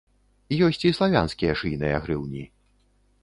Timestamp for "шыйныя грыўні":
1.61-2.43